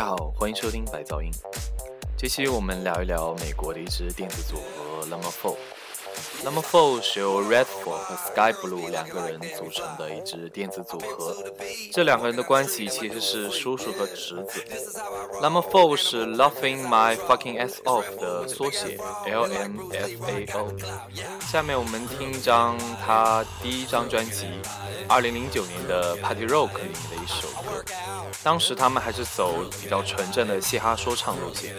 [0.00, 1.30] 大家好，欢迎收听白噪音。
[2.16, 5.28] 这期我们聊一聊美国的一支电子组合 Number
[6.42, 11.36] 那么 Four 是由 Red Four 和 Sky Blue 两个人组成的一支电子组合，
[11.92, 14.64] 这两个人的关系其实是叔叔和侄子。
[15.42, 20.72] 那么 Four 是 Laughing My Fucking Ass Off 的缩写，L M F A O。
[21.40, 24.46] 下面我们听一张他第一张专辑
[25.08, 27.84] 《二零零九年的 Party Rock》里面的一首歌，
[28.42, 31.74] 当时他们还是走比较纯正的嘻哈说唱路线。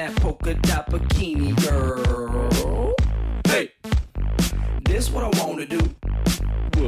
[0.00, 2.94] That polka dot bikini, girl.
[3.46, 3.70] Hey,
[4.82, 5.80] this what I wanna do.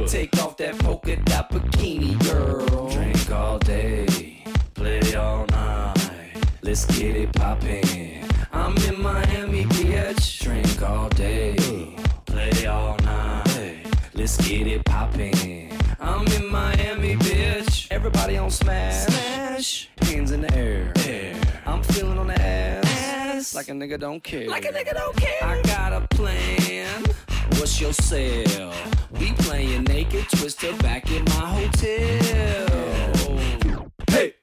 [0.07, 2.89] Take off that polka dot bikini, girl.
[2.89, 5.95] Drink all day, play all night.
[6.63, 8.27] Let's get it poppin'.
[8.51, 10.41] I'm in Miami, bitch.
[10.41, 11.55] Drink all day,
[12.25, 13.85] play all night.
[14.15, 15.69] Let's get it poppin'.
[15.99, 17.87] I'm in Miami, bitch.
[17.91, 19.05] Everybody on smash.
[19.05, 19.89] Smash.
[20.01, 20.91] Hands in the air.
[21.05, 21.35] air.
[21.67, 22.82] I'm feeling on the ass.
[23.43, 23.55] Ass.
[23.55, 24.47] Like a nigga don't care.
[24.47, 25.43] Like a nigga don't care.
[25.43, 27.03] I got a plan.
[27.57, 28.73] What's your sale?
[29.19, 32.67] We playing naked twister back in my hotel.
[34.09, 34.33] Hey,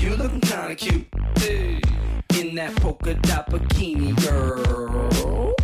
[0.00, 1.06] you looking kinda cute.
[1.38, 1.80] Hey,
[2.38, 5.54] in that polka dot bikini, girl.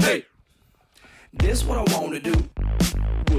[0.00, 0.24] Hey,
[1.32, 2.34] this what I wanna do.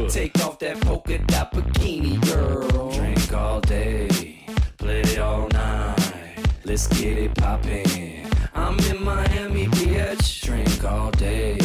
[0.09, 2.91] Take off that polka dot bikini, girl.
[2.91, 4.45] Drink all day,
[4.77, 6.37] play all night.
[6.63, 8.24] Let's get it poppin'.
[8.65, 10.41] I'm in Miami, bitch.
[10.43, 11.55] Drink all day,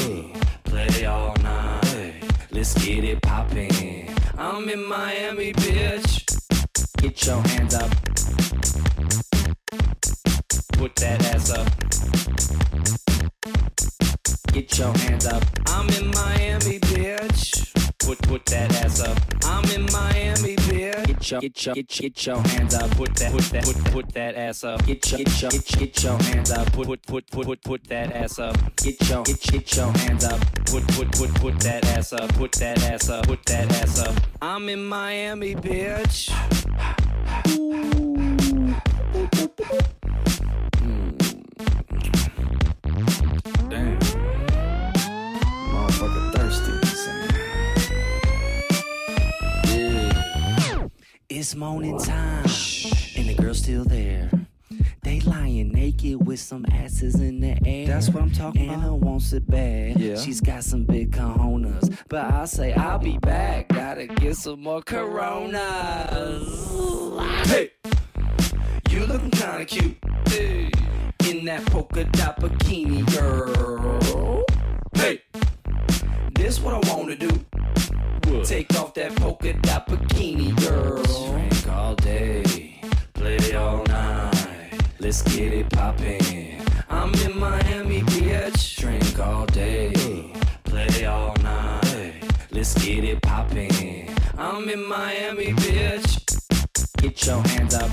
[0.65, 2.22] play all night.
[2.50, 4.15] Let's get it poppin'.
[4.37, 6.27] I'm in Miami, bitch.
[6.99, 7.91] Get your hands up.
[10.77, 11.69] Put that ass up.
[14.53, 15.43] Get your hands up.
[15.69, 17.72] I'm in Miami, bitch.
[17.99, 19.16] Put put that ass up.
[19.44, 20.59] I'm in Miami.
[21.21, 22.91] Get your get your get, your- get your hands up.
[22.93, 24.87] Put that put that put put that ass up.
[24.87, 26.73] Get your get your get, your hands up.
[26.73, 28.57] Put put put put put put that ass up.
[28.77, 30.41] Get your get, get your hands up.
[30.67, 32.33] Put put put put that ass up.
[32.35, 33.27] Put that ass up.
[33.27, 34.15] Put that ass up.
[34.41, 36.31] I'm in Miami, bitch.
[39.61, 40.00] Damn.
[51.50, 52.44] It's morning time,
[53.16, 54.31] and the girl's still there.
[55.03, 57.88] They lying naked with some asses in the air.
[57.88, 59.00] That's what I'm talking Anna about.
[59.00, 59.99] wants it bad.
[59.99, 60.15] Yeah.
[60.16, 61.93] She's got some big cojones.
[62.09, 63.66] But I say I'll be back.
[63.66, 65.59] Gotta get some more coronas.
[67.49, 67.72] Hey!
[68.89, 69.99] You looking kinda cute.
[70.28, 70.71] Hey.
[71.28, 74.44] In that polka dot bikini, girl.
[74.94, 75.21] Hey!
[76.33, 77.44] This what I wanna do.
[78.45, 81.03] Take off that polka dot bikini, girl.
[81.31, 82.81] Drink all day,
[83.15, 84.73] play all night.
[84.99, 86.61] Let's get it poppin'.
[86.89, 88.77] I'm in Miami, bitch.
[88.81, 89.93] Drink all day,
[90.65, 92.15] play all night.
[92.51, 94.09] Let's get it poppin'.
[94.37, 96.19] I'm in Miami, bitch.
[96.97, 97.91] Get your hands up.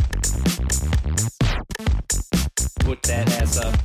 [2.79, 3.75] Put that ass up.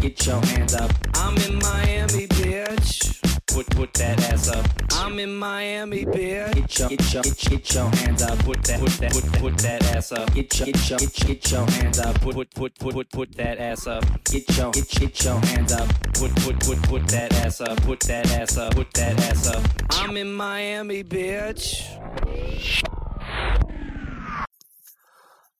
[0.00, 0.92] Get your hands up.
[1.14, 3.37] I'm in Miami, bitch.
[3.58, 4.64] Put put that ass up.
[4.92, 6.54] I'm in Miami, bitch.
[6.54, 8.38] Get your get your get, your hands up.
[8.44, 10.32] Put that put that put put that ass up.
[10.32, 12.20] Get your get your get, your hands up.
[12.20, 14.04] Put put put put put put that ass up.
[14.22, 15.88] Get your get, get your hands up.
[16.14, 17.76] Put put put put that ass up.
[17.82, 18.76] Put that ass up.
[18.76, 19.60] Put that ass up.
[19.90, 21.82] I'm in Miami, bitch.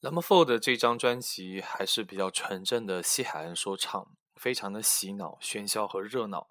[0.02, 4.06] Number Four 的这张专辑还是比较纯正的西海岸说唱，
[4.36, 6.46] 非常的洗脑、喧嚣和热闹。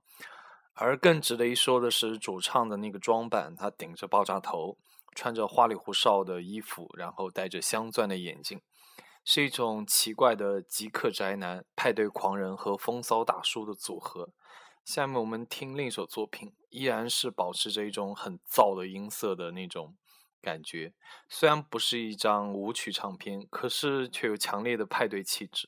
[0.79, 4.77] 而更值得一说的是，主唱的那个装扮，他顶着爆炸头，
[5.15, 8.61] 穿着花里胡哨的衣服，然后戴着镶钻的眼镜，
[9.25, 14.29] 是一种奇怪的极客宅男、派对狂人和风骚大叔的组合。
[14.85, 19.97] 下面我们听另一首作品，依然是保持着一种很燥的音色的那种
[20.39, 20.93] 感觉。
[21.27, 25.67] 虽然不是一张舞曲唱片，可是却有强烈的派对气质。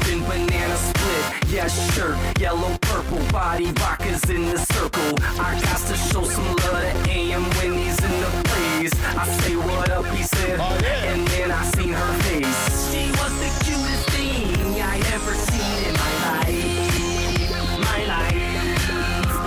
[0.00, 1.50] open banana split.
[1.52, 5.14] Yeah, sure, yellow, purple, body rockers in the circle.
[5.40, 8.92] I got to show some love to AM when he's in the place.
[9.16, 11.12] I say what up, he said, oh, yeah.
[11.12, 12.92] and then I seen her face.
[12.92, 16.60] She was the cutest thing I ever seen in my life.
[17.80, 18.36] My life.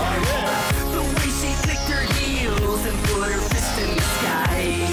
[0.05, 0.95] Oh, yeah.
[0.95, 4.92] The way she flicked her heels and put her fist in the sky.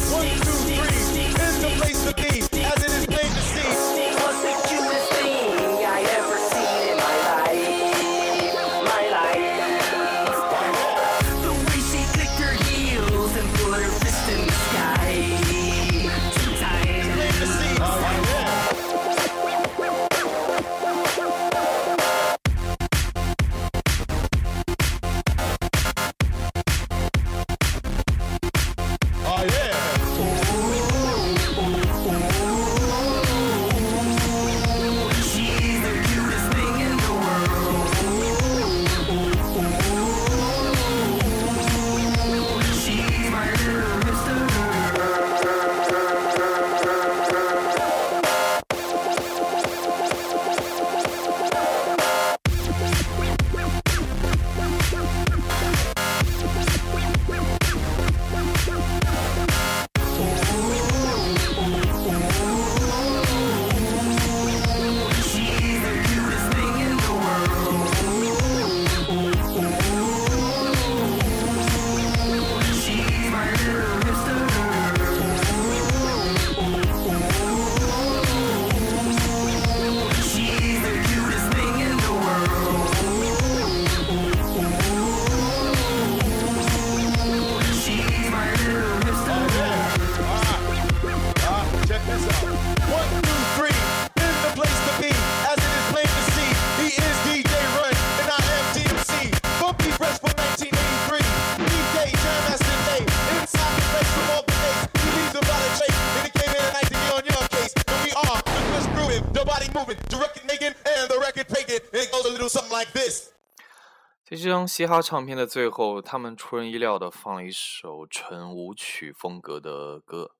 [112.83, 120.31] 在这张嘻哈唱片的最后，他们出人意料的放了一首纯舞曲风格的歌，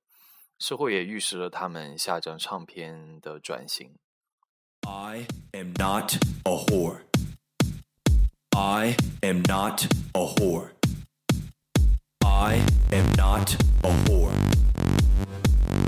[0.58, 3.94] 似乎也预示了他们下张唱片的转型。
[4.88, 6.14] I am not
[6.44, 7.02] a whore.
[8.56, 10.72] I am not a whore.
[12.26, 14.32] I am not a whore.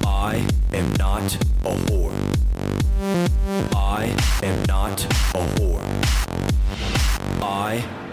[0.07, 0.41] I
[0.73, 2.24] am not a whore.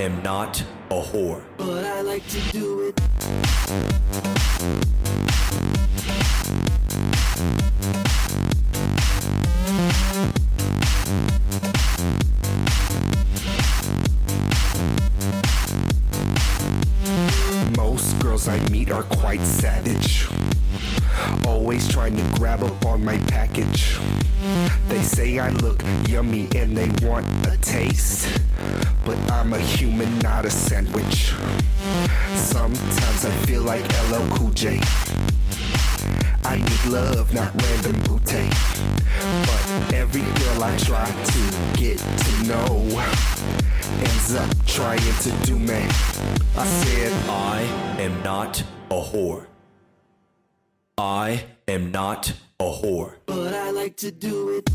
[0.02, 1.44] Am not a whore.
[1.58, 3.00] But I like to do it.
[29.52, 31.34] I'm a human, not a sandwich.
[32.36, 34.80] Sometimes I feel like LL Cool J.
[36.46, 38.48] I need love, not random booty.
[39.20, 43.04] But every girl I try to get to know
[44.00, 45.86] ends up trying to do me.
[46.56, 47.62] I said, I
[48.00, 49.48] am not a whore.
[50.98, 53.16] I am not a whore.
[53.26, 54.70] But I like to do it.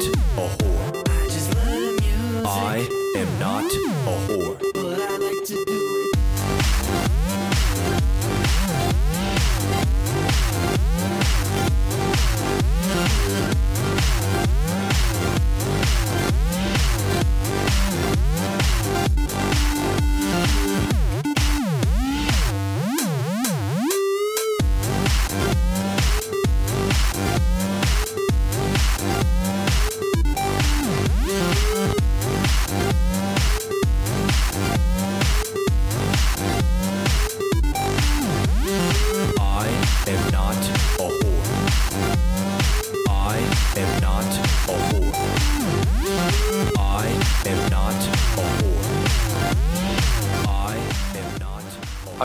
[0.00, 1.08] Not a whore.
[1.08, 2.46] I just love music.
[2.46, 4.69] I am not a whore.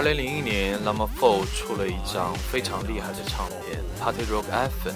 [0.05, 4.93] 零零一年，Lama Four 出了一张非常厉害的唱片《Party Rock Anthem》。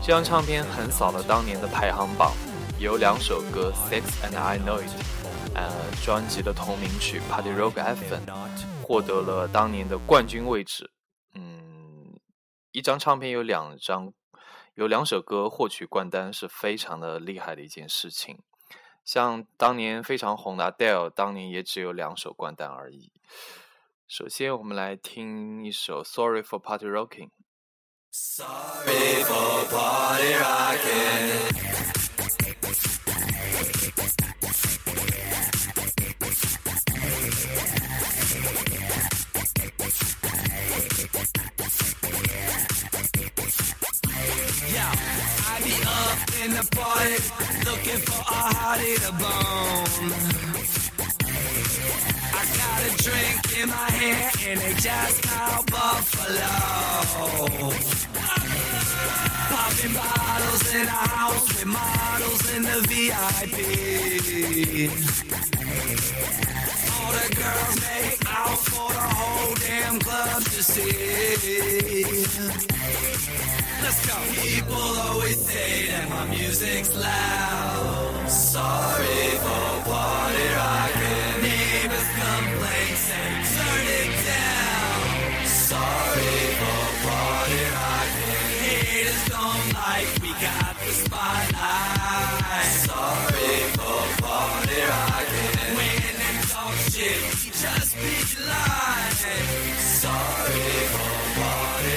[0.00, 2.32] 这张唱片横扫了当年的排行榜，
[2.78, 4.88] 有两首歌《Sex and I Know It》，
[5.54, 5.70] 呃，
[6.02, 8.24] 专辑的同名曲《Party Rock Anthem》
[8.82, 10.90] 获得了当年的冠军位置。
[11.34, 12.18] 嗯，
[12.72, 14.10] 一张唱片有两张，
[14.74, 18.38] 有两首歌获取冠单是非常的厉害的一件事情。
[19.04, 23.12] 像当年非常红的 Adele，当年也只有两首冠单而已。
[24.09, 27.29] 首先，我们来听一首《Sorry for Party Rocking》。
[44.71, 44.91] Yeah,
[45.47, 47.17] I be up in the party,
[47.65, 50.88] looking for a hottie to bone.
[52.58, 56.50] Got a drink in my hand, and they just called Buffalo.
[59.50, 63.56] Popping bottles in a house with models in the VIP.
[66.92, 72.04] All the girls make out for the whole damn club to see.
[73.82, 74.14] Let's go.
[74.42, 78.28] People always say that my music's loud.
[78.28, 80.99] Sorry for party rocking.
[82.00, 85.44] Neighbors complain, say turn it down.
[85.44, 88.48] Sorry for party rocking.
[88.64, 92.72] Haters don't like we got the spotlight.
[92.88, 95.76] Sorry for party rocking.
[95.76, 98.16] When they talk shit, we just be
[98.48, 99.76] lying.
[100.00, 101.96] Sorry for party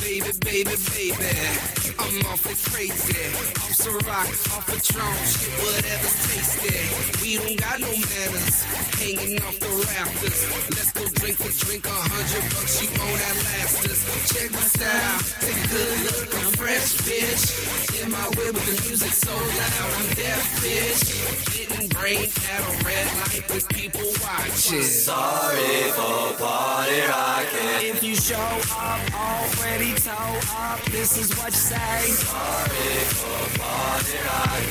[0.00, 1.69] Baby, baby, baby,
[2.10, 3.22] I'm awfully crazy.
[3.62, 6.82] Off some rock, off a Patron, shit, whatever's tasty.
[7.22, 8.66] We don't got no manners,
[8.98, 10.42] hanging off the rafters.
[10.74, 14.02] Let's go drink a drink, a hundred bucks, you own that last us.
[14.26, 18.02] Check my style, take a good look, I'm fresh, bitch.
[18.02, 21.14] In my whip with the music so loud, I'm deaf, bitch.
[21.54, 24.82] Getting brain at a red light with people watching.
[24.82, 27.86] Sorry for party rocking.
[27.86, 31.99] If you show up already toe up, this is what you say.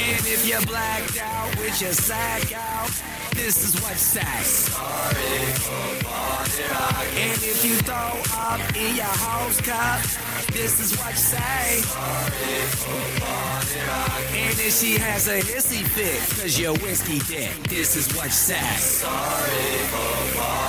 [0.02, 2.90] And if you're blacked out with your sack out,
[3.34, 4.42] this is what you say.
[4.42, 6.00] Sorry for.
[7.20, 7.96] And if you throw
[8.34, 10.02] up in your house cup,
[10.52, 11.84] this is what say.
[14.38, 18.56] And if she has a hissy fit, cause you're whiskey dick, this is what say.
[18.78, 20.69] Sorry for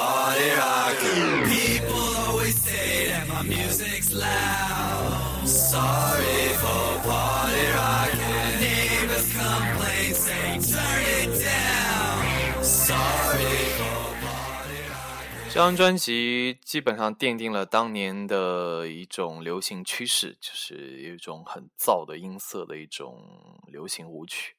[0.01, 1.45] party rocking.
[1.45, 5.45] People always say that my music's loud.
[5.45, 8.51] Sorry for party rocking.
[8.65, 12.63] Neighbors complain, say turn it down.
[12.63, 24.55] Sorry for party Rock 这张专辑基本上奠定了当年的一种流行趋势，就是有一种很燥的音色的一种流行舞曲。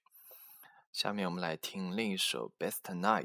[0.92, 3.24] 下面我们来听另一首《Best Night》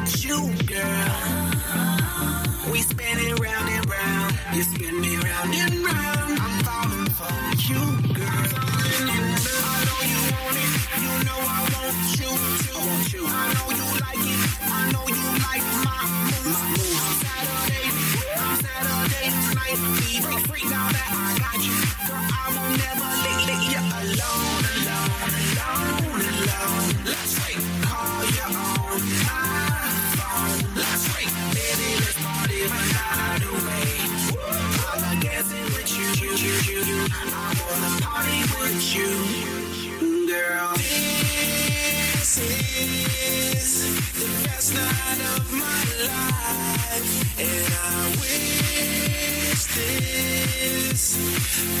[0.00, 1.14] with you, girl.
[2.70, 4.38] We spin it round and round.
[4.54, 6.38] You spin me round and round.
[6.38, 7.32] I'm falling for
[7.66, 7.82] you,
[8.14, 8.28] girl.
[8.28, 10.70] I know you want it.
[11.02, 12.30] You know I want you.
[12.64, 12.74] Too.
[12.74, 13.22] I want you.
[13.26, 14.40] I know you like it.
[14.62, 16.52] I know you like my moves.
[16.54, 17.16] My moves.
[17.24, 17.86] Saturday,
[18.64, 19.78] Saturday night.
[19.98, 21.76] Be free, free now that I got you.
[22.06, 25.57] Girl, I will never leave, leave you alone, alone, alone,
[38.94, 40.72] you, girl.
[40.76, 51.02] This is the best night of my life, and I wish this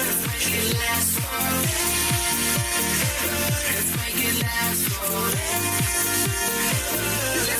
[0.08, 1.70] Let's make it last forever.
[3.68, 5.52] Let's make it last forever.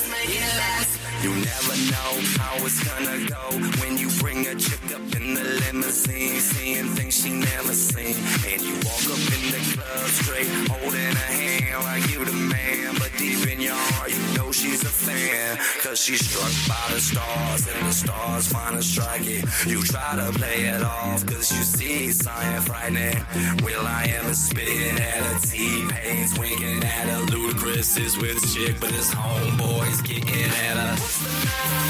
[0.04, 6.40] You never know how it's gonna go when you bring a chick up the limousine,
[6.40, 8.16] seeing things she never seen.
[8.50, 12.94] And you walk up in the club straight, holding her hand like you the man.
[12.98, 15.58] But deep in your heart, you know she's a fan.
[15.82, 19.44] Cause she's struck by the stars, and the stars finally strike it.
[19.66, 23.16] You try to play it off, cause you see something frightening.
[23.64, 27.26] Will I am spitting at her, T-Pain's winking at her.
[27.26, 30.96] Ludacris is with chick, but his homeboys getting at her.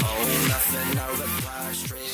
[0.05, 1.62] Oh, nothing, no reply.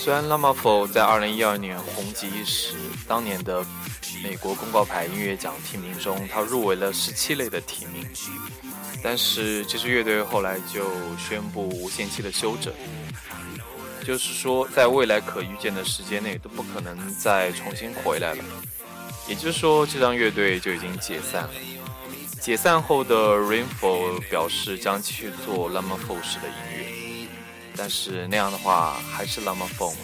[0.02, 2.74] 虽然 Lamafo 在2012年红极一时，
[3.06, 3.66] 当年的
[4.24, 8.08] 美国公告牌音乐奖提名中，他入围了17类的提名，
[9.04, 10.86] 但是这支乐队后来就
[11.18, 12.74] 宣布无限期的休整，
[14.06, 18.44] 就是说在未来可预见的时间内都不可能再重新回来了。
[19.28, 21.50] 也就是说，这张乐队就已经解散了。
[22.40, 26.99] 解散后的 Rainfall 表示将继续做 Lamafo 式的音乐。
[27.82, 29.96] 但是那样的话还是那么疯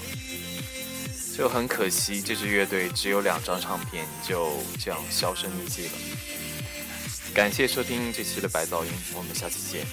[1.38, 5.92] 就很可惜，这支乐队只有两张唱片就这样销声匿迹了。
[7.34, 9.86] 感谢收听这期的白噪音，我们下期见。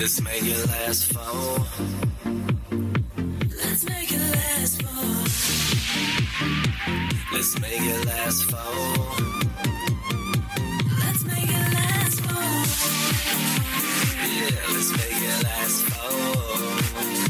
[0.00, 1.66] Let's make it last forever.
[3.62, 5.28] Let's make it last forever.
[7.34, 9.40] Let's make it last forever.
[11.00, 12.80] Let's make it last forever.
[14.24, 17.29] Yeah, let's make it last forever.